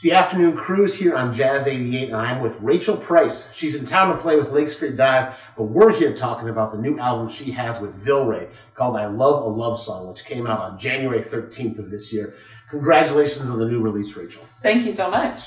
It's 0.00 0.04
the 0.06 0.12
afternoon 0.12 0.56
cruise 0.56 0.94
here 0.94 1.14
on 1.14 1.30
Jazz 1.30 1.66
88, 1.66 2.08
and 2.08 2.16
I'm 2.16 2.40
with 2.40 2.58
Rachael 2.62 2.96
Price. 2.96 3.52
She's 3.52 3.74
in 3.74 3.84
town 3.84 4.08
to 4.08 4.22
play 4.22 4.36
with 4.36 4.50
Lake 4.50 4.70
Street 4.70 4.96
Dive, 4.96 5.38
but 5.58 5.64
we're 5.64 5.92
here 5.92 6.16
talking 6.16 6.48
about 6.48 6.72
the 6.72 6.78
new 6.78 6.98
album 6.98 7.28
she 7.28 7.50
has 7.50 7.78
with 7.80 8.02
Vilray 8.02 8.48
called 8.74 8.96
I 8.96 9.04
Love 9.08 9.44
a 9.44 9.48
Love 9.48 9.78
Song, 9.78 10.08
which 10.08 10.24
came 10.24 10.46
out 10.46 10.58
on 10.58 10.78
January 10.78 11.20
13th 11.20 11.78
of 11.78 11.90
this 11.90 12.14
year. 12.14 12.34
Congratulations 12.70 13.50
on 13.50 13.58
the 13.58 13.66
new 13.66 13.82
release, 13.82 14.16
Rachael. 14.16 14.42
Thank 14.62 14.86
you 14.86 14.92
so 14.92 15.10
much. 15.10 15.42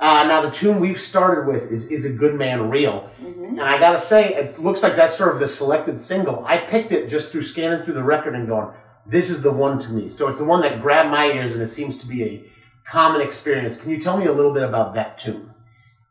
Uh, 0.00 0.24
now, 0.24 0.42
the 0.42 0.50
tune 0.50 0.80
we've 0.80 1.00
started 1.00 1.46
with 1.46 1.70
is 1.70 1.86
Is 1.86 2.04
a 2.04 2.10
Good 2.10 2.34
Man 2.34 2.68
Real? 2.68 3.08
And 3.20 3.60
I 3.60 3.78
gotta 3.78 4.00
say, 4.00 4.34
it 4.34 4.60
looks 4.60 4.82
like 4.82 4.96
that's 4.96 5.16
sort 5.16 5.32
of 5.32 5.38
the 5.38 5.46
selected 5.46 6.00
single. 6.00 6.44
I 6.44 6.58
picked 6.58 6.90
it 6.90 7.08
just 7.08 7.30
through 7.30 7.42
scanning 7.42 7.78
through 7.78 7.94
the 7.94 8.02
record 8.02 8.34
and 8.34 8.48
going, 8.48 8.74
this 9.06 9.30
is 9.30 9.40
the 9.40 9.52
one 9.52 9.78
to 9.78 9.92
me. 9.92 10.08
So 10.08 10.26
it's 10.26 10.38
the 10.38 10.44
one 10.44 10.62
that 10.62 10.82
grabbed 10.82 11.12
my 11.12 11.26
ears, 11.26 11.52
and 11.52 11.62
it 11.62 11.70
seems 11.70 11.96
to 11.98 12.08
be 12.08 12.24
a 12.24 12.44
common 12.86 13.20
experience. 13.20 13.76
Can 13.76 13.90
you 13.90 14.00
tell 14.00 14.16
me 14.16 14.26
a 14.26 14.32
little 14.32 14.52
bit 14.52 14.62
about 14.62 14.94
that 14.94 15.18
tune? 15.18 15.50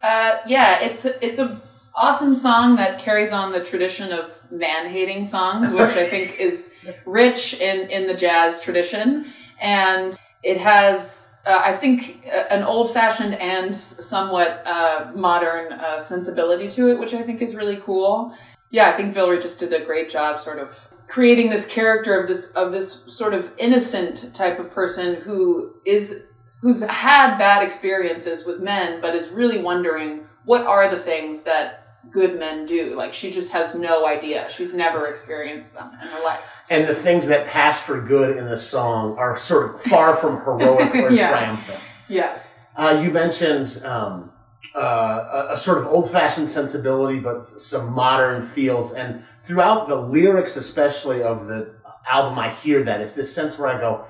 Uh, 0.02 0.40
yeah, 0.46 0.82
it's 0.82 1.06
it's 1.06 1.40
a 1.40 1.60
awesome 1.96 2.34
song 2.34 2.76
that 2.76 3.00
carries 3.00 3.32
on 3.32 3.52
the 3.52 3.64
tradition 3.64 4.12
of 4.12 4.34
man 4.52 4.90
hating 4.90 5.24
songs, 5.26 5.72
which 5.72 5.96
I 5.96 6.10
think 6.10 6.40
is 6.40 6.74
rich 7.06 7.54
in 7.54 7.90
in 7.90 8.08
the 8.08 8.14
jazz 8.14 8.60
tradition, 8.60 9.26
and 9.62 10.18
it 10.44 10.60
has. 10.60 11.30
Uh, 11.46 11.62
I 11.66 11.76
think 11.76 12.26
uh, 12.34 12.44
an 12.52 12.64
old-fashioned 12.64 13.34
and 13.36 13.76
somewhat 13.76 14.62
uh, 14.66 15.12
modern 15.14 15.74
uh, 15.74 16.00
sensibility 16.00 16.70
to 16.70 16.90
it, 16.90 16.98
which 16.98 17.14
I 17.14 17.22
think 17.22 17.42
is 17.42 17.54
really 17.54 17.76
cool. 17.78 18.34
Yeah, 18.72 18.88
I 18.88 18.94
think 18.94 19.14
Vilray 19.14 19.42
just 19.42 19.60
did 19.60 19.74
a 19.74 19.84
great 19.84 20.10
job, 20.10 20.40
sort 20.40 20.58
of 20.58 20.88
creating 21.10 21.50
this 21.50 21.66
character 21.66 22.18
of 22.18 22.30
this 22.30 22.52
of 22.52 22.72
this 22.72 23.04
sort 23.08 23.34
of 23.34 23.52
innocent 23.58 24.34
type 24.34 24.58
of 24.58 24.72
person 24.72 25.16
who 25.16 25.74
is 25.86 26.22
who's 26.64 26.82
had 26.82 27.38
bad 27.38 27.62
experiences 27.62 28.46
with 28.46 28.62
men, 28.62 29.02
but 29.02 29.14
is 29.14 29.30
really 29.32 29.62
wondering 29.62 30.26
what 30.46 30.66
are 30.66 30.90
the 30.90 30.98
things 30.98 31.44
that 31.44 31.98
good 32.10 32.40
men 32.40 32.66
do. 32.66 32.96
Like 32.96 33.14
she 33.14 33.32
just 33.32 33.52
has 33.52 33.76
no 33.76 34.06
idea. 34.06 34.48
She's 34.50 34.74
never 34.74 35.08
experienced 35.08 35.74
them 35.74 35.92
in 36.02 36.08
her 36.08 36.24
life. 36.24 36.56
And 36.70 36.88
the 36.88 36.96
things 36.96 37.28
that 37.28 37.48
pass 37.48 37.82
for 37.82 38.00
good 38.00 38.38
in 38.38 38.46
the 38.46 38.58
song 38.58 39.18
are 39.18 39.36
sort 39.36 39.76
of 39.76 39.82
far 39.82 40.16
from 40.16 40.38
heroic 40.40 40.96
or 40.96 41.10
Yeah. 41.12 41.32
triumphant. 41.32 41.80
Yes. 42.08 42.60
Uh, 42.78 42.98
you 43.04 43.12
mentioned 43.12 43.82
um, 43.84 44.32
uh, 44.74 44.80
a, 44.80 45.48
a 45.52 45.58
sort 45.58 45.80
of 45.80 45.86
old-fashioned 45.88 46.50
sensibility, 46.50 47.20
but 47.20 47.60
some 47.60 47.92
modern 47.92 48.42
feels. 48.42 48.94
And 48.94 49.22
throughout 49.42 49.90
the 49.90 49.96
lyrics, 49.98 50.56
especially 50.56 51.24
of 51.24 51.48
the 51.48 51.74
album, 52.10 52.40
I 52.40 52.52
hear 52.52 52.84
that 52.86 53.02
it's 53.02 53.14
this 53.16 53.34
sense 53.36 53.60
where 53.60 53.68
I 53.68 53.78
go, 53.80 54.06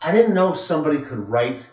I 0.00 0.12
didn't 0.12 0.32
know 0.32 0.54
somebody 0.54 0.98
could 0.98 1.28
write 1.28 1.70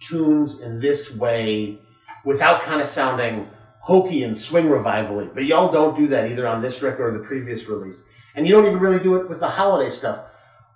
tunes 0.00 0.60
in 0.60 0.80
this 0.80 1.14
way 1.14 1.78
without 2.24 2.62
kind 2.62 2.80
of 2.80 2.86
sounding 2.86 3.48
hokey 3.80 4.24
and 4.24 4.36
swing 4.36 4.66
revivally. 4.66 5.32
But 5.32 5.44
y'all 5.44 5.70
don't 5.70 5.96
do 5.96 6.08
that 6.08 6.30
either 6.30 6.46
on 6.46 6.62
this 6.62 6.82
record 6.82 7.14
or 7.14 7.18
the 7.18 7.24
previous 7.24 7.66
release, 7.66 8.04
and 8.34 8.46
you 8.46 8.54
don't 8.54 8.66
even 8.66 8.78
really 8.78 8.98
do 8.98 9.16
it 9.16 9.28
with 9.28 9.40
the 9.40 9.48
holiday 9.48 9.90
stuff. 9.90 10.24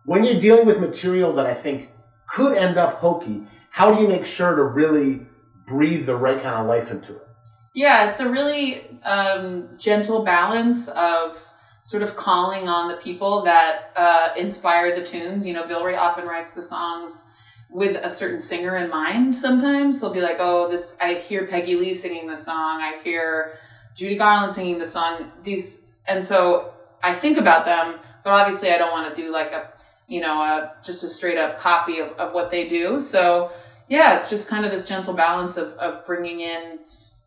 When 0.04 0.24
you're 0.24 0.40
dealing 0.40 0.66
with 0.66 0.80
material 0.80 1.32
that 1.34 1.46
I 1.46 1.54
think 1.54 1.90
could 2.26 2.56
end 2.56 2.76
up 2.76 2.98
hokey, 2.98 3.46
how 3.70 3.92
do 3.92 4.00
you 4.00 4.08
make 4.08 4.24
sure 4.24 4.54
to 4.54 4.62
really 4.62 5.26
breathe 5.66 6.06
the 6.06 6.16
right 6.16 6.42
kind 6.42 6.56
of 6.56 6.66
life 6.66 6.90
into 6.90 7.16
it? 7.16 7.26
Yeah, 7.74 8.08
it's 8.08 8.20
a 8.20 8.30
really 8.30 9.00
um, 9.02 9.68
gentle 9.78 10.24
balance 10.24 10.88
of 10.88 11.36
sort 11.82 12.02
of 12.02 12.16
calling 12.16 12.68
on 12.68 12.88
the 12.88 12.96
people 12.96 13.42
that 13.44 13.92
uh, 13.96 14.28
inspire 14.36 14.94
the 14.94 15.04
tunes. 15.04 15.46
You 15.46 15.54
know, 15.54 15.64
Vilray 15.64 15.96
often 15.96 16.24
writes 16.26 16.52
the 16.52 16.62
songs 16.62 17.24
with 17.70 17.96
a 17.96 18.10
certain 18.10 18.40
singer 18.40 18.76
in 18.76 18.88
mind 18.88 19.34
sometimes. 19.34 20.00
He'll 20.00 20.12
be 20.12 20.20
like, 20.20 20.36
oh, 20.38 20.70
this, 20.70 20.96
I 21.00 21.14
hear 21.14 21.46
Peggy 21.46 21.76
Lee 21.76 21.94
singing 21.94 22.26
the 22.26 22.36
song, 22.36 22.80
I 22.80 23.00
hear 23.02 23.58
Judy 23.94 24.16
Garland 24.16 24.52
singing 24.52 24.78
the 24.78 24.86
song. 24.86 25.32
These, 25.42 25.82
and 26.06 26.22
so 26.22 26.74
I 27.02 27.14
think 27.14 27.38
about 27.38 27.66
them, 27.66 28.00
but 28.22 28.32
obviously 28.32 28.70
I 28.70 28.78
don't 28.78 28.92
want 28.92 29.14
to 29.14 29.20
do 29.20 29.30
like 29.30 29.52
a, 29.52 29.72
you 30.06 30.20
know, 30.20 30.40
a, 30.40 30.74
just 30.84 31.02
a 31.04 31.08
straight 31.08 31.38
up 31.38 31.58
copy 31.58 31.98
of, 31.98 32.08
of 32.12 32.32
what 32.34 32.50
they 32.50 32.66
do. 32.66 33.00
So 33.00 33.50
yeah, 33.88 34.16
it's 34.16 34.30
just 34.30 34.48
kind 34.48 34.64
of 34.64 34.70
this 34.70 34.84
gentle 34.84 35.14
balance 35.14 35.56
of, 35.56 35.72
of 35.74 36.04
bringing 36.06 36.40
in 36.40 36.78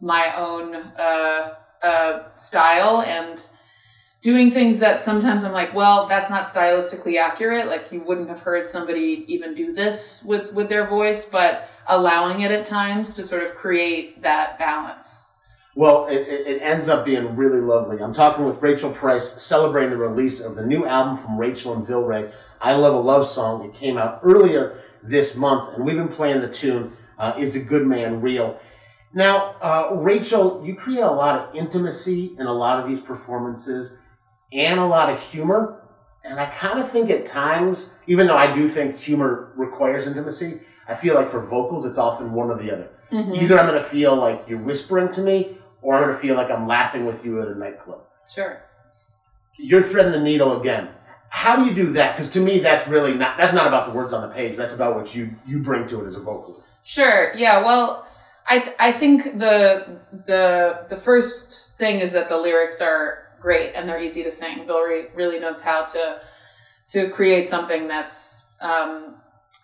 my 0.01 0.33
own 0.37 0.75
uh, 0.75 1.55
uh, 1.81 2.33
style 2.35 3.01
and 3.01 3.49
doing 4.21 4.51
things 4.51 4.79
that 4.79 4.99
sometimes 4.99 5.43
I'm 5.43 5.51
like, 5.51 5.73
well, 5.73 6.07
that's 6.07 6.29
not 6.29 6.47
stylistically 6.47 7.17
accurate. 7.17 7.67
Like 7.67 7.91
you 7.91 8.01
wouldn't 8.01 8.29
have 8.29 8.41
heard 8.41 8.67
somebody 8.67 9.25
even 9.27 9.53
do 9.53 9.73
this 9.73 10.23
with 10.23 10.53
with 10.53 10.69
their 10.69 10.87
voice, 10.87 11.25
but 11.25 11.69
allowing 11.87 12.41
it 12.41 12.51
at 12.51 12.65
times 12.65 13.13
to 13.15 13.23
sort 13.23 13.43
of 13.43 13.55
create 13.55 14.21
that 14.23 14.57
balance. 14.59 15.27
Well, 15.75 16.07
it, 16.07 16.27
it, 16.27 16.61
ends 16.63 16.89
up 16.89 17.05
being 17.05 17.35
really 17.35 17.61
lovely. 17.61 17.99
I'm 17.99 18.13
talking 18.13 18.45
with 18.45 18.59
Rachael 18.63 18.91
Price, 18.91 19.39
celebrating 19.39 19.91
the 19.91 19.97
release 19.97 20.41
of 20.41 20.55
the 20.55 20.65
new 20.65 20.87
album 20.87 21.17
from 21.17 21.37
Rachael 21.37 21.75
and 21.75 21.85
Vilray, 21.85 22.31
I 22.59 22.73
Love 22.73 22.95
a 22.95 22.99
Love 22.99 23.27
Song. 23.27 23.63
It 23.63 23.75
came 23.75 23.95
out 23.95 24.21
earlier 24.23 24.81
this 25.03 25.35
month, 25.35 25.75
and 25.75 25.85
we've 25.85 25.95
been 25.95 26.07
playing 26.07 26.41
the 26.41 26.49
tune, 26.49 26.97
uh, 27.19 27.35
Is 27.37 27.55
a 27.55 27.59
Good 27.59 27.85
Man 27.85 28.21
Real? 28.21 28.59
Now, 29.13 29.55
uh, 29.61 29.95
Rachael, 29.95 30.63
you 30.65 30.73
create 30.73 31.01
a 31.03 31.11
lot 31.11 31.39
of 31.39 31.55
intimacy 31.55 32.35
in 32.39 32.47
a 32.47 32.53
lot 32.53 32.79
of 32.79 32.89
these 32.89 32.99
performances 32.99 33.97
and 34.51 34.79
a 34.79 34.85
lot 34.85 35.09
of 35.09 35.21
humor. 35.21 35.83
And 36.23 36.39
I 36.39 36.45
kind 36.47 36.79
of 36.79 36.89
think 36.89 37.09
at 37.09 37.25
times, 37.25 37.93
even 38.07 38.27
though 38.27 38.37
I 38.37 38.53
do 38.53 38.67
think 38.67 38.97
humor 38.97 39.53
requires 39.55 40.07
intimacy, 40.07 40.59
I 40.87 40.93
feel 40.93 41.15
like 41.15 41.27
for 41.27 41.41
vocals, 41.41 41.85
it's 41.85 41.97
often 41.97 42.33
one 42.33 42.49
or 42.49 42.57
the 42.57 42.71
other. 42.71 42.89
Mm-hmm. 43.11 43.35
Either 43.35 43.59
I'm 43.59 43.67
going 43.67 43.81
to 43.81 43.83
feel 43.83 44.15
like 44.15 44.43
you're 44.47 44.59
whispering 44.59 45.11
to 45.13 45.21
me, 45.21 45.57
or 45.81 45.95
I'm 45.95 46.03
going 46.03 46.13
to 46.13 46.19
feel 46.19 46.35
like 46.35 46.51
I'm 46.51 46.67
laughing 46.67 47.05
with 47.05 47.23
you 47.23 47.41
at 47.41 47.47
a 47.47 47.55
nightclub. 47.55 48.01
Sure. 48.27 48.61
You're 49.57 49.81
threading 49.81 50.11
the 50.11 50.19
needle 50.19 50.59
again. 50.59 50.89
How 51.29 51.55
do 51.55 51.65
you 51.65 51.73
do 51.73 51.91
that? 51.93 52.15
Because 52.15 52.29
to 52.31 52.39
me, 52.39 52.59
that's 52.59 52.87
really 52.87 53.13
not. 53.13 53.37
That's 53.37 53.53
not 53.53 53.67
about 53.67 53.85
the 53.85 53.91
words 53.91 54.13
on 54.13 54.27
the 54.27 54.33
page. 54.33 54.55
That's 54.55 54.73
about 54.73 54.95
what 54.95 55.13
you 55.13 55.35
you 55.45 55.59
bring 55.59 55.87
to 55.89 56.03
it 56.03 56.07
as 56.07 56.15
a 56.15 56.21
vocalist. 56.21 56.71
Sure. 56.83 57.33
Yeah. 57.35 57.63
Well, 57.63 58.07
I 58.47 58.59
th- 58.59 58.75
I 58.79 58.91
think 58.91 59.23
the 59.23 59.99
the 60.25 60.85
the 60.89 60.95
first 60.95 61.77
thing 61.77 61.99
is 61.99 62.13
that 62.13 62.29
the 62.29 62.37
lyrics 62.37 62.81
are 62.81 63.26
great 63.39 63.73
and 63.73 63.87
they're 63.87 64.01
easy 64.01 64.23
to 64.23 64.31
sing. 64.31 64.65
Vilray 64.65 65.15
really 65.15 65.39
knows 65.39 65.61
how 65.61 65.83
to 65.85 66.21
to 66.91 67.09
create 67.09 67.47
something 67.47 67.87
that's 67.87 68.45
um, 68.61 69.15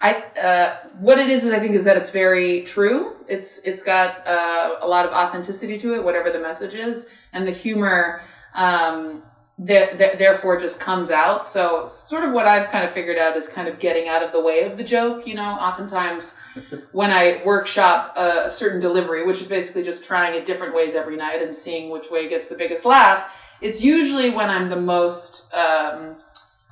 I 0.01 0.23
uh, 0.39 0.88
what 1.00 1.17
it 1.17 1.29
is 1.29 1.45
is 1.45 1.51
I 1.51 1.59
think 1.59 1.75
is 1.75 1.85
that 1.85 1.95
it's 1.97 2.09
very 2.09 2.63
true. 2.63 3.16
It's 3.28 3.59
it's 3.59 3.81
got 3.81 4.25
uh, 4.28 4.75
a 4.81 4.88
lot 4.88 5.06
of 5.06 5.13
authenticity 5.13 5.78
to 5.78 5.95
it, 5.95 6.03
whatever 6.03 6.29
the 6.29 6.39
message 6.39 6.75
is, 6.75 7.07
and 7.31 7.47
the 7.47 7.51
humor. 7.51 8.22
Um, 8.53 9.23
th- 9.66 9.97
th- 9.97 10.17
therefore 10.17 10.57
just 10.59 10.79
comes 10.79 11.12
out 11.12 11.45
so 11.45 11.85
sort 11.85 12.23
of 12.23 12.33
what 12.33 12.47
i've 12.47 12.69
kind 12.69 12.83
of 12.83 12.91
figured 12.91 13.17
out 13.17 13.38
is 13.38 13.47
kind 13.47 13.67
of 13.67 13.78
getting 13.79 14.07
out 14.07 14.23
of 14.23 14.31
the 14.31 14.41
way 14.41 14.63
of 14.63 14.78
the 14.78 14.83
joke 14.83 15.28
you 15.28 15.35
know 15.35 15.44
oftentimes 15.44 16.35
when 16.91 17.12
i 17.12 17.41
workshop 17.45 18.13
a, 18.17 18.45
a 18.45 18.50
certain 18.50 18.79
delivery 18.79 19.25
which 19.25 19.41
is 19.41 19.47
basically 19.47 19.83
just 19.83 20.03
trying 20.03 20.33
it 20.33 20.45
different 20.45 20.73
ways 20.73 20.95
every 20.95 21.16
night 21.16 21.41
and 21.41 21.56
seeing 21.56 21.91
which 21.91 22.09
way 22.09 22.28
gets 22.28 22.47
the 22.47 22.56
biggest 22.56 22.83
laugh 22.83 23.31
it's 23.63 23.84
usually 23.84 24.29
when 24.29 24.50
i'm 24.50 24.69
the 24.69 24.79
most 24.79 25.53
um, 25.53 26.18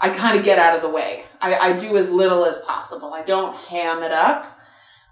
i 0.01 0.09
kind 0.09 0.37
of 0.37 0.43
get 0.43 0.57
out 0.59 0.75
of 0.75 0.81
the 0.81 0.89
way. 0.89 1.23
I, 1.41 1.55
I 1.55 1.73
do 1.73 1.97
as 1.97 2.09
little 2.09 2.45
as 2.45 2.57
possible. 2.59 3.13
I 3.13 3.21
don't 3.23 3.55
ham 3.55 4.03
it 4.03 4.11
up. 4.11 4.59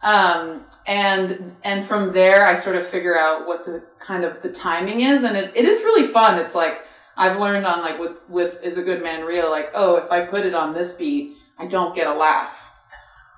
Um, 0.02 0.66
and 0.88 1.56
and 1.64 1.86
from 1.86 2.14
there 2.14 2.48
i 2.48 2.56
sort 2.56 2.78
of 2.78 2.88
figure 2.88 3.20
out 3.20 3.46
what 3.46 3.66
the 3.66 3.84
kind 4.00 4.24
of 4.24 4.42
the 4.42 4.50
timing 4.50 5.02
is 5.02 5.24
and 5.24 5.36
it, 5.36 5.52
it 5.56 5.66
is 5.66 5.82
really 5.82 6.08
fun. 6.08 6.40
It's 6.40 6.56
like 6.56 6.84
I've 7.18 7.38
learned 7.38 7.66
on 7.66 7.82
like 7.82 8.00
with 8.00 8.22
with 8.30 8.64
is 8.64 8.78
a 8.78 8.84
good 8.84 9.04
man 9.04 9.26
real 9.26 9.50
like 9.50 9.72
oh 9.74 9.98
if 9.98 10.10
I 10.10 10.26
put 10.26 10.46
it 10.46 10.54
on 10.54 10.74
this 10.74 10.94
beat 10.94 11.36
I 11.58 11.68
don't 11.68 11.94
get 11.94 12.08
a 12.08 12.14
laugh. 12.14 12.72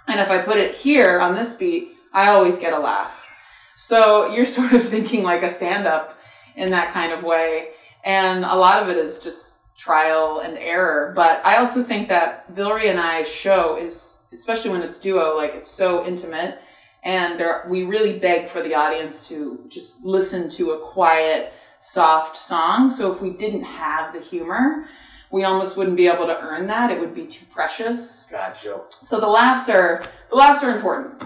And 0.08 0.19
if 0.19 0.29
I 0.29 0.40
put 0.40 0.58
it 0.58 0.75
here 0.75 1.19
on 1.19 1.34
this 1.34 1.53
beat 1.53 1.94
I 2.13 2.29
always 2.29 2.59
get 2.59 2.73
a 2.73 2.79
laugh. 2.79 3.28
So 3.75 4.29
you're 4.32 4.46
sort 4.59 4.73
of 4.73 4.84
thinking 4.84 5.23
like 5.23 5.41
a 5.41 5.49
stand 5.49 5.88
up 5.88 6.17
in 6.55 6.70
that 6.72 6.93
kind 6.93 7.11
of 7.11 7.23
way 7.23 7.70
and 8.06 8.44
a 8.44 8.56
lot 8.56 8.82
of 8.82 8.90
it 8.90 8.98
is 8.98 9.20
just 9.20 9.59
trial 9.78 10.40
and 10.40 10.58
error 10.58 11.12
but 11.16 11.46
I 11.46 11.58
also 11.58 11.84
think 11.84 12.08
that 12.09 12.53
Vilray 12.53 12.90
and 12.90 13.00
I 13.00 13.24
show 13.24 13.78
is 13.78 14.18
especially 14.32 14.72
when 14.72 14.82
it's 14.82 14.98
duo 14.98 15.36
like 15.36 15.56
it's 15.56 15.70
so 15.70 16.06
intimate 16.06 16.59
and 17.03 17.40
there 17.40 17.66
we 17.70 17.84
really 17.84 18.20
beg 18.20 18.48
for 18.48 18.62
the 18.62 18.76
audience 18.76 19.28
to 19.30 19.66
just 19.68 20.03
listen 20.03 20.50
to 20.50 20.72
a 20.72 20.80
quiet 20.80 21.53
soft 21.82 22.38
song. 22.38 22.90
So 22.90 23.12
if 23.12 23.22
we 23.22 23.32
didn't 23.32 23.64
have 23.64 24.14
the 24.14 24.20
humor, 24.20 24.88
we 25.32 25.44
almost 25.44 25.76
wouldn't 25.76 25.98
be 25.98 26.08
able 26.08 26.28
to 26.28 26.40
earn 26.40 26.68
that. 26.68 26.92
It 26.92 27.00
would 27.00 27.14
be 27.14 27.26
too 27.26 27.46
precious. 27.48 28.26
Gotcha. 28.30 28.82
So 29.02 29.20
the 29.20 29.28
laughs 29.28 29.68
are 29.68 30.03
the 30.30 30.36
laughs 30.36 30.64
are 30.64 30.74
important. 30.74 31.24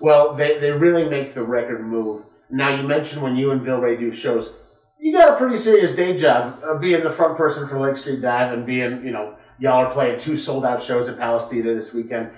Well, 0.00 0.34
they, 0.34 0.58
they 0.58 0.70
really 0.70 1.08
make 1.08 1.34
the 1.34 1.42
record 1.42 1.84
move. 1.84 2.24
Now, 2.50 2.74
you 2.74 2.86
mentioned 2.86 3.20
when 3.20 3.36
you 3.36 3.50
and 3.50 3.60
Vilray 3.60 3.98
do 3.98 4.12
shows, 4.12 4.50
you 4.98 5.12
got 5.12 5.34
a 5.34 5.36
pretty 5.36 5.56
serious 5.56 5.92
day 5.94 6.16
job 6.16 6.60
uh, 6.64 6.76
being 6.78 7.02
the 7.02 7.10
front 7.10 7.36
person 7.36 7.66
for 7.68 7.78
Lake 7.80 7.96
Street 7.96 8.20
Dive 8.20 8.52
and 8.52 8.66
being, 8.66 9.04
you 9.04 9.12
know, 9.12 9.34
y'all 9.58 9.84
are 9.84 9.90
playing 9.90 10.18
two 10.18 10.36
sold 10.36 10.64
out 10.64 10.82
shows 10.82 11.08
at 11.08 11.18
Palace 11.18 11.46
Theatre 11.46 11.74
this 11.74 11.92
weekend. 11.94 12.30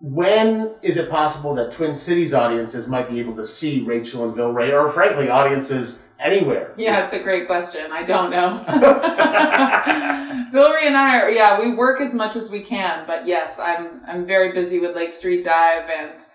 when 0.00 0.74
is 0.82 0.96
it 0.96 1.10
possible 1.10 1.54
that 1.54 1.70
Twin 1.72 1.94
Cities 1.94 2.32
audiences 2.32 2.86
might 2.88 3.08
be 3.08 3.20
able 3.20 3.36
to 3.36 3.44
see 3.44 3.82
Rachael 3.82 4.24
and 4.24 4.34
Vilray, 4.34 4.72
or 4.72 4.88
frankly, 4.88 5.28
audiences 5.28 5.98
anywhere? 6.18 6.72
Yeah, 6.76 7.04
it's 7.04 7.12
a 7.12 7.22
great 7.22 7.46
question. 7.46 7.90
I 7.92 8.02
don't 8.04 8.30
know. 8.30 8.64
Vilray 10.52 10.86
and 10.86 10.96
I 10.96 11.20
are 11.20 11.30
yeah, 11.30 11.58
we 11.58 11.74
work 11.74 12.00
as 12.00 12.14
much 12.14 12.34
as 12.34 12.50
we 12.50 12.60
can, 12.60 13.06
but 13.06 13.26
yes, 13.26 13.58
I'm 13.58 14.00
I'm 14.06 14.26
very 14.26 14.52
busy 14.52 14.78
with 14.78 14.96
Lake 14.96 15.12
Street 15.12 15.44
Dive 15.44 15.88
and 15.90 16.26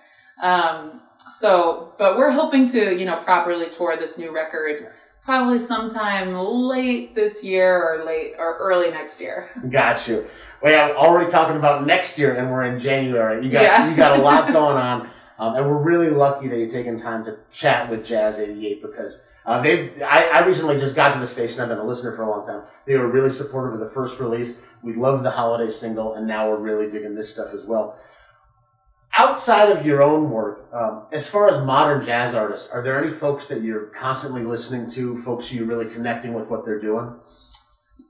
um, 0.42 1.02
so 1.31 1.94
but 1.98 2.18
we're 2.18 2.31
hoping 2.31 2.68
to, 2.68 2.96
you 2.98 3.06
know, 3.06 3.18
properly 3.18 3.69
tour 3.69 3.98
this 3.98 4.18
new 4.18 4.34
record 4.34 4.92
probably 5.25 5.60
sometime 5.60 6.33
late 6.33 7.16
this 7.16 7.44
year 7.44 7.81
or 7.81 8.06
late 8.06 8.36
or 8.38 8.56
early 8.57 8.92
next 8.92 9.19
year. 9.19 9.50
Got 9.69 10.07
you. 10.07 10.27
Well, 10.62 10.72
yeah, 10.72 10.95
already 10.95 11.30
talking 11.30 11.57
about 11.57 11.86
next 11.86 12.18
year, 12.18 12.36
and 12.36 12.50
we're 12.50 12.63
in 12.63 12.80
January. 12.80 13.44
You 13.45 13.51
got 13.51 13.63
Yeah. 13.63 13.89
you 13.89 13.95
got 13.95 14.18
a 14.18 14.22
lot 14.22 14.48
going 14.54 14.77
on, 14.77 15.10
um, 15.38 15.56
and 15.56 15.66
we're 15.66 15.81
really 15.81 16.10
lucky 16.10 16.48
that 16.48 16.57
you're 16.57 16.69
taking 16.69 17.00
time 17.00 17.25
to 17.25 17.38
chat 17.51 17.89
with 17.89 18.06
Jazz 18.06 18.39
88 18.39 18.81
because 18.81 19.24
uh, 19.45 19.62
they. 19.62 20.01
I, 20.04 20.24
I 20.30 20.45
recently 20.45 20.80
just 20.80 20.95
got 20.95 21.13
to 21.13 21.19
the 21.19 21.28
station. 21.28 21.60
I've 21.60 21.69
been 21.69 21.78
a 21.78 21.86
listener 21.86 22.13
for 22.16 22.24
a 22.24 22.30
long 22.30 22.48
time. 22.48 22.62
They 22.88 22.98
were 22.98 23.07
really 23.10 23.30
supportive 23.30 23.74
of 23.74 23.80
the 23.80 23.94
first 23.94 24.19
release. 24.19 24.62
We 24.81 24.95
love 24.95 25.24
the 25.24 25.31
holiday 25.31 25.69
single, 25.69 26.16
and 26.16 26.25
now 26.25 26.50
we're 26.50 26.57
really 26.57 26.89
digging 26.89 27.16
this 27.16 27.31
stuff 27.31 27.54
as 27.54 27.66
well. 27.66 27.98
Outside 29.18 29.72
of 29.72 29.86
your 29.86 30.04
own 30.04 30.30
work, 30.30 30.70
um, 30.74 31.06
as 31.12 31.26
far 31.26 31.50
as 31.50 31.66
modern 31.66 32.06
jazz 32.06 32.36
artists, 32.36 32.70
are 32.70 32.82
there 32.82 33.02
any 33.02 33.14
folks 33.14 33.46
that 33.46 33.62
you're 33.62 33.86
constantly 33.88 34.44
listening 34.44 34.90
to? 34.92 35.16
Folks 35.18 35.52
you're 35.54 35.66
really 35.66 35.86
connecting 35.86 36.34
with 36.34 36.50
what 36.50 36.66
they're 36.66 36.82
doing? 36.82 37.16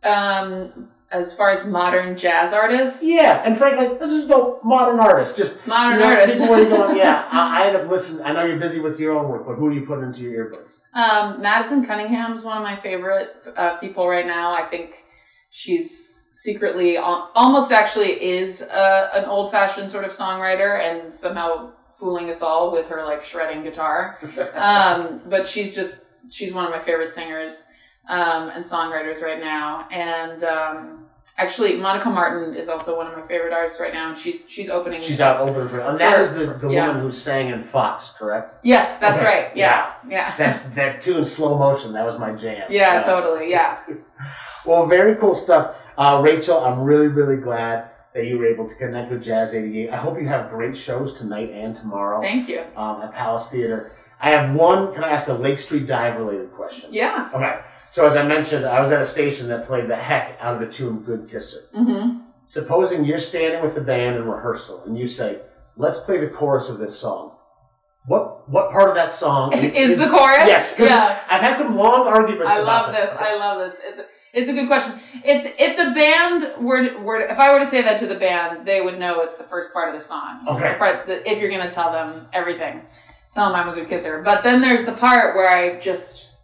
Um, 0.03 0.89
as 1.11 1.33
far 1.33 1.51
as 1.51 1.63
modern 1.63 2.17
jazz 2.17 2.53
artists, 2.53 3.03
Yeah, 3.03 3.43
and 3.45 3.55
frankly, 3.55 3.97
this 3.97 4.11
is 4.11 4.27
no 4.27 4.59
modern 4.63 4.99
artist. 4.99 5.37
Just 5.37 5.65
modern 5.67 5.99
you 5.99 6.05
know, 6.05 6.11
artists. 6.11 6.39
People 6.39 6.57
you're 6.57 6.69
going, 6.69 6.97
yeah, 7.05 7.27
I, 7.31 7.63
I 7.63 7.67
end 7.67 7.77
up 7.77 7.89
listening. 7.89 8.25
I 8.25 8.33
know 8.33 8.43
you're 8.45 8.59
busy 8.59 8.79
with 8.79 8.99
your 8.99 9.15
own 9.15 9.29
work, 9.29 9.45
but 9.45 9.55
who 9.55 9.67
are 9.67 9.71
you 9.73 9.85
putting 9.85 10.05
into 10.05 10.21
your 10.21 10.49
earbuds? 10.49 10.81
Um, 10.93 11.41
Madison 11.41 11.85
Cunningham's 11.85 12.43
one 12.43 12.57
of 12.57 12.63
my 12.63 12.75
favorite 12.75 13.29
uh, 13.55 13.77
people 13.77 14.07
right 14.07 14.25
now. 14.25 14.51
I 14.51 14.67
think 14.69 15.03
she's 15.51 16.14
secretly, 16.35 16.97
almost 16.97 17.71
actually, 17.71 18.11
is 18.21 18.61
uh, 18.63 19.09
an 19.13 19.25
old 19.25 19.49
fashioned 19.51 19.89
sort 19.89 20.03
of 20.03 20.11
songwriter, 20.11 20.79
and 20.79 21.13
somehow 21.13 21.71
fooling 21.97 22.29
us 22.29 22.41
all 22.41 22.71
with 22.73 22.87
her 22.89 23.03
like 23.05 23.23
shredding 23.23 23.63
guitar. 23.63 24.19
Um, 24.53 25.21
but 25.29 25.47
she's 25.47 25.73
just 25.73 26.03
she's 26.29 26.53
one 26.53 26.65
of 26.65 26.71
my 26.71 26.79
favorite 26.79 27.11
singers 27.11 27.67
um, 28.09 28.49
and 28.49 28.63
songwriters 28.63 29.21
right 29.21 29.39
now, 29.39 29.87
and. 29.91 30.43
Um, 30.43 31.01
Actually, 31.37 31.75
Monica 31.75 32.09
Martin 32.09 32.53
is 32.55 32.69
also 32.69 32.95
one 32.95 33.07
of 33.07 33.13
my 33.17 33.27
favorite 33.27 33.51
artists 33.51 33.81
right 33.81 33.93
now, 33.93 34.07
and 34.07 34.17
she's 34.17 34.45
she's 34.47 34.69
opening. 34.69 35.01
She's 35.01 35.19
out 35.19 35.41
open 35.41 35.67
for, 35.67 35.81
and 35.81 35.97
that 35.99 36.21
is 36.21 36.31
the, 36.31 36.45
the 36.61 36.69
Yeah. 36.69 36.87
woman 36.87 37.01
who 37.01 37.11
sang 37.11 37.49
in 37.49 37.59
Phox, 37.59 38.15
correct? 38.15 38.55
Yes, 38.63 38.97
that's 38.99 39.21
Okay. 39.21 39.29
right. 39.47 39.47
Yeah, 39.57 39.95
yeah, 40.07 40.37
That 40.37 40.75
that 40.75 41.01
tune, 41.01 41.25
slow 41.25 41.57
motion, 41.57 41.91
that 41.91 42.05
was 42.05 42.17
my 42.17 42.31
jam. 42.31 42.67
yeah, 42.69 43.01
totally. 43.01 43.49
Yeah. 43.51 43.79
Well, 44.65 44.85
very 44.87 45.15
cool 45.17 45.35
stuff, 45.35 45.75
uh, 45.97 46.21
Rachael. 46.23 46.63
I'm 46.63 46.81
really 46.81 47.07
really 47.07 47.37
glad 47.37 47.89
that 48.13 48.25
you 48.25 48.37
were 48.37 48.45
able 48.45 48.67
to 48.67 48.75
connect 48.75 49.11
with 49.11 49.23
Jazz 49.23 49.53
88. 49.53 49.89
I 49.89 49.97
hope 49.97 50.19
you 50.19 50.27
have 50.27 50.49
great 50.49 50.77
shows 50.77 51.13
tonight 51.13 51.49
and 51.51 51.75
tomorrow 51.75 52.21
Thank 52.21 52.47
you. 52.47 52.63
um, 52.77 53.01
at 53.01 53.13
Palace 53.13 53.49
Theatre. 53.49 53.91
I 54.21 54.31
have 54.31 54.55
one. 54.55 54.93
Can 54.93 55.03
I 55.03 55.09
ask 55.09 55.27
a 55.27 55.33
Lake 55.33 55.59
Street 55.59 55.85
Dive 55.85 56.17
related 56.17 56.53
question? 56.53 56.89
Yeah. 56.93 57.29
Okay. 57.33 57.59
So 57.91 58.05
as 58.05 58.15
I 58.15 58.25
mentioned, 58.25 58.65
I 58.65 58.79
was 58.79 58.91
at 58.91 59.01
a 59.01 59.05
station 59.05 59.47
that 59.49 59.67
played 59.67 59.87
the 59.89 59.95
heck 59.95 60.37
out 60.39 60.55
of 60.55 60.59
the 60.61 60.73
tune 60.73 60.99
"Good 60.99 61.29
Kisser." 61.29 61.63
Mm-hmm. 61.75 62.19
Supposing 62.45 63.03
you're 63.05 63.17
standing 63.17 63.61
with 63.61 63.75
the 63.75 63.81
band 63.81 64.15
in 64.15 64.25
rehearsal 64.25 64.83
and 64.85 64.97
you 64.97 65.07
say, 65.07 65.39
"Let's 65.75 65.99
play 65.99 66.17
the 66.17 66.27
chorus 66.29 66.69
of 66.69 66.77
this 66.77 66.97
song." 66.97 67.34
What 68.07 68.47
what 68.49 68.71
part 68.71 68.89
of 68.89 68.95
that 68.95 69.11
song 69.11 69.51
Is 69.55 69.97
the 69.97 70.07
chorus? 70.07 70.45
Yes, 70.45 70.75
Yeah. 70.77 71.23
I've 71.29 71.41
had 71.41 71.57
some 71.57 71.75
long 71.75 72.07
arguments. 72.07 72.53
I 72.53 72.59
love 72.59 72.93
this. 72.93 73.15
I 73.17 73.35
love 73.35 73.59
this. 73.59 73.81
It's, 73.83 74.01
it's 74.33 74.49
a 74.49 74.53
good 74.53 74.67
question. 74.67 74.93
If 75.23 75.55
if 75.57 75.77
the 75.77 75.91
band 75.91 76.63
were 76.63 77.01
were 77.01 77.21
if 77.21 77.39
I 77.39 77.51
were 77.53 77.59
to 77.59 77.65
say 77.65 77.81
that 77.81 77.97
to 77.99 78.07
the 78.07 78.15
band, 78.15 78.67
they 78.67 78.81
would 78.81 78.99
know 78.99 79.21
it's 79.21 79.37
the 79.37 79.45
first 79.45 79.73
part 79.73 79.87
of 79.89 79.95
the 79.95 80.01
song. 80.01 80.45
Okay. 80.47 80.73
The 80.73 80.77
part 80.77 81.07
that, 81.07 81.29
if 81.31 81.41
you're 81.41 81.49
gonna 81.49 81.71
tell 81.71 81.91
them 81.91 82.27
everything, 82.33 82.81
tell 83.31 83.47
them 83.51 83.55
I'm 83.55 83.69
a 83.69 83.73
good 83.73 83.87
kisser. 83.87 84.21
But 84.21 84.43
then 84.43 84.61
there's 84.61 84.83
the 84.83 84.93
part 84.93 85.35
where 85.35 85.49
I 85.49 85.79
just 85.79 86.37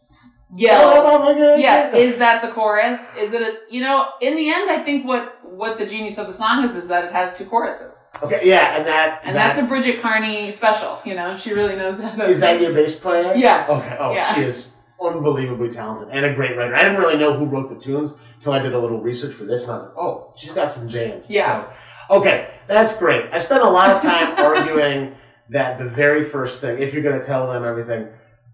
yell. 0.53 0.93
Oh 1.07 1.19
my 1.19 1.33
God. 1.33 1.59
Yeah, 1.59 1.95
is 1.95 2.17
that 2.17 2.41
the 2.41 2.49
chorus? 2.51 3.15
Is 3.17 3.33
it 3.33 3.41
a 3.41 3.51
you 3.69 3.81
know? 3.81 4.05
In 4.21 4.35
the 4.35 4.49
end, 4.49 4.69
I 4.69 4.83
think 4.83 5.05
what 5.05 5.37
what 5.43 5.77
the 5.77 5.85
genius 5.85 6.17
of 6.17 6.27
the 6.27 6.33
song 6.33 6.63
is 6.63 6.75
is 6.75 6.87
that 6.87 7.03
it 7.05 7.11
has 7.11 7.33
two 7.33 7.45
choruses, 7.45 8.09
okay. 8.23 8.39
Yeah, 8.43 8.77
and 8.77 8.85
that 8.87 9.21
and 9.23 9.35
that- 9.35 9.47
that's 9.47 9.59
a 9.59 9.63
Bridget 9.63 9.99
Kearney 10.01 10.49
special. 10.51 10.99
You 11.05 11.15
know, 11.15 11.35
she 11.35 11.53
really 11.53 11.75
knows 11.75 11.99
how 12.01 12.11
to. 12.15 12.23
is 12.23 12.39
that 12.39 12.61
your 12.61 12.73
bass 12.73 12.95
player? 12.95 13.33
Yes. 13.35 13.69
Okay. 13.69 13.97
Oh, 13.99 14.13
Yeah. 14.13 14.33
she 14.33 14.41
is 14.41 14.69
unbelievably 15.01 15.69
talented 15.71 16.09
and 16.15 16.25
a 16.25 16.33
great 16.33 16.55
writer. 16.55 16.75
I 16.75 16.83
didn't 16.83 16.99
really 16.99 17.17
know 17.17 17.33
who 17.33 17.45
wrote 17.45 17.69
the 17.69 17.75
tunes 17.75 18.13
until 18.35 18.53
I 18.53 18.59
did 18.59 18.73
a 18.73 18.79
little 18.79 18.99
research 19.01 19.33
for 19.33 19.45
this, 19.45 19.63
and 19.63 19.71
I 19.71 19.75
was 19.75 19.83
like, 19.85 19.97
oh, 19.97 20.33
she's 20.37 20.51
got 20.51 20.71
some 20.71 20.87
jams. 20.87 21.25
Yeah. 21.27 21.65
So, 22.07 22.17
okay, 22.17 22.49
that's 22.67 22.95
great. 22.97 23.25
I 23.33 23.39
spent 23.39 23.63
a 23.63 23.69
lot 23.69 23.89
of 23.89 24.01
time 24.03 24.35
arguing 24.37 25.15
that 25.49 25.79
the 25.79 25.85
very 25.85 26.23
first 26.23 26.61
thing, 26.61 26.77
if 26.79 26.93
you're 26.93 27.01
going 27.03 27.19
to 27.19 27.25
tell 27.25 27.51
them 27.51 27.65
everything, 27.65 28.07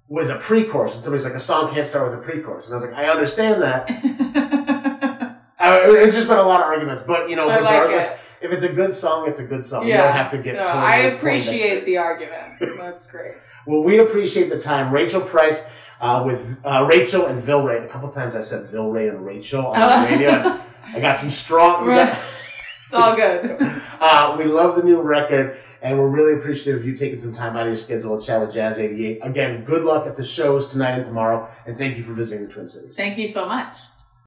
was 0.09 0.29
a 0.29 0.35
pre-chorus. 0.35 0.95
And 0.95 1.03
somebody's 1.03 1.25
like, 1.25 1.33
a 1.33 1.39
song 1.39 1.73
can't 1.73 1.85
start 1.85 2.09
with 2.09 2.19
a 2.19 2.21
pre-chorus. 2.21 2.65
And 2.65 2.73
I 2.73 2.77
was 2.77 2.85
like, 2.85 2.95
I 2.95 3.07
understand 3.09 3.61
that. 3.61 3.89
I, 5.59 5.79
it's 5.81 6.15
just 6.15 6.27
been 6.27 6.37
a 6.37 6.43
lot 6.43 6.61
of 6.61 6.67
arguments, 6.67 7.03
but 7.05 7.29
you 7.29 7.35
know, 7.35 7.49
I 7.49 7.59
like 7.59 7.81
regardless, 7.81 8.11
it. 8.11 8.19
if 8.41 8.51
it's 8.51 8.63
a 8.63 8.71
good 8.71 8.93
song, 8.93 9.27
it's 9.27 9.39
a 9.39 9.45
good 9.45 9.65
song. 9.65 9.85
You 9.85 9.95
don't 9.95 10.13
have 10.13 10.31
to 10.31 10.37
get. 10.37 10.55
No, 10.55 10.63
totally 10.63 10.83
I 10.83 10.97
appreciate 10.99 11.85
the 11.85 11.97
argument. 11.97 12.59
That's 12.77 13.05
great. 13.05 13.35
Well, 13.67 13.83
we 13.83 13.99
appreciate 13.99 14.49
the 14.49 14.61
time, 14.61 14.93
Rachael 14.93 15.19
Price. 15.19 15.61
Uh, 15.99 16.23
with 16.25 16.57
uh, 16.63 16.87
Rachael 16.89 17.25
and 17.25 17.43
Vilray. 17.43 17.83
A 17.83 17.87
couple 17.89 18.07
times 18.07 18.33
I 18.33 18.39
said 18.39 18.63
Vilray 18.63 19.09
and 19.09 19.25
Rachel 19.25 19.65
on 19.67 20.03
the 20.03 20.09
radio. 20.09 20.61
I 20.85 20.99
got 21.01 21.19
some 21.19 21.31
strong. 21.31 21.85
got-. 21.87 22.17
It's 22.85 22.93
all 22.93 23.13
good. 23.13 23.59
uh, 23.99 24.35
we 24.39 24.45
love 24.45 24.77
the 24.77 24.83
new 24.83 25.01
record, 25.01 25.59
and 25.87 25.97
we're 25.97 26.09
really 26.09 26.37
appreciative 26.37 26.81
of 26.81 26.85
you 26.85 26.97
taking 26.97 27.19
some 27.19 27.33
time 27.33 27.55
out 27.55 27.61
of 27.61 27.67
your 27.69 27.77
schedule 27.77 28.19
to 28.19 28.25
chat 28.25 28.41
with 28.41 28.53
Jazz 28.53 28.77
88. 28.77 29.19
Again, 29.23 29.63
good 29.63 29.85
luck 29.85 30.05
at 30.05 30.17
the 30.17 30.23
shows 30.23 30.67
tonight 30.67 30.97
and 30.97 31.05
tomorrow, 31.05 31.49
and 31.65 31.77
thank 31.77 31.97
you 31.97 32.03
for 32.03 32.11
visiting 32.11 32.45
the 32.45 32.53
Twin 32.53 32.67
Cities. 32.67 32.97
Thank 32.97 33.17
you 33.17 33.25
so 33.25 33.45
much. 33.45 33.77